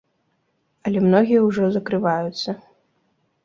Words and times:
Але 0.85 1.03
многія 1.07 1.39
ўжо 1.49 1.63
закрываюцца. 1.77 2.51